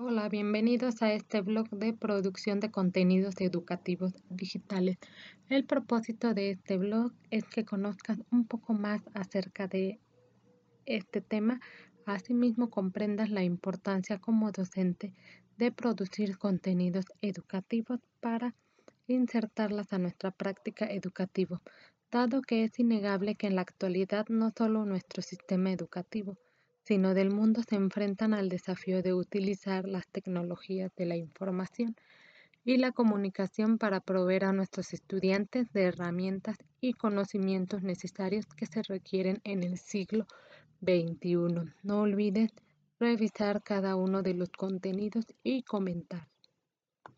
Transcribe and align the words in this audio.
Hola, 0.00 0.28
bienvenidos 0.28 1.02
a 1.02 1.12
este 1.12 1.40
blog 1.40 1.70
de 1.70 1.92
producción 1.92 2.60
de 2.60 2.70
contenidos 2.70 3.34
educativos 3.40 4.14
digitales. 4.30 4.96
El 5.48 5.64
propósito 5.64 6.34
de 6.34 6.50
este 6.50 6.78
blog 6.78 7.10
es 7.32 7.42
que 7.48 7.64
conozcas 7.64 8.20
un 8.30 8.46
poco 8.46 8.74
más 8.74 9.02
acerca 9.12 9.66
de 9.66 9.98
este 10.86 11.20
tema, 11.20 11.60
asimismo 12.06 12.70
comprendas 12.70 13.30
la 13.30 13.42
importancia 13.42 14.20
como 14.20 14.52
docente 14.52 15.14
de 15.56 15.72
producir 15.72 16.38
contenidos 16.38 17.06
educativos 17.20 17.98
para 18.20 18.54
insertarlas 19.08 19.92
a 19.92 19.98
nuestra 19.98 20.30
práctica 20.30 20.86
educativa, 20.86 21.60
dado 22.12 22.40
que 22.42 22.62
es 22.62 22.78
innegable 22.78 23.34
que 23.34 23.48
en 23.48 23.56
la 23.56 23.62
actualidad 23.62 24.26
no 24.28 24.52
solo 24.56 24.84
nuestro 24.84 25.22
sistema 25.22 25.72
educativo, 25.72 26.38
sino 26.88 27.12
del 27.12 27.30
mundo 27.30 27.60
se 27.68 27.76
enfrentan 27.76 28.32
al 28.32 28.48
desafío 28.48 29.02
de 29.02 29.12
utilizar 29.12 29.86
las 29.86 30.08
tecnologías 30.08 30.90
de 30.96 31.04
la 31.04 31.16
información 31.16 31.94
y 32.64 32.78
la 32.78 32.92
comunicación 32.92 33.76
para 33.76 34.00
proveer 34.00 34.46
a 34.46 34.54
nuestros 34.54 34.94
estudiantes 34.94 35.70
de 35.74 35.82
herramientas 35.82 36.56
y 36.80 36.94
conocimientos 36.94 37.82
necesarios 37.82 38.46
que 38.46 38.64
se 38.64 38.82
requieren 38.82 39.42
en 39.44 39.64
el 39.64 39.76
siglo 39.76 40.26
XXI. 40.80 41.74
No 41.82 42.00
olvides 42.00 42.52
revisar 42.98 43.62
cada 43.62 43.94
uno 43.94 44.22
de 44.22 44.32
los 44.32 44.48
contenidos 44.48 45.26
y 45.42 45.64
comentar. 45.64 46.26